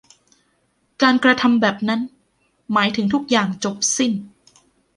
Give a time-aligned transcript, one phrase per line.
[1.01, 2.01] การกระทำแบบนั้น
[2.73, 4.11] หมายถึงทุกอย่างจบสิ้น